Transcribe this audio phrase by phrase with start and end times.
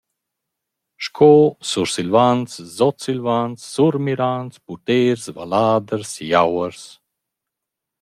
[1.05, 1.33] Sco
[1.69, 6.81] Sursilvans, Sutsilvans, Surmirans, Puters, Valladers, Jauers.